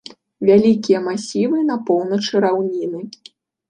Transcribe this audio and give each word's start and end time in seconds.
Вялікія 0.49 1.03
масівы 1.09 1.63
на 1.69 1.79
поўначы 1.93 2.45
раўніны. 2.51 3.09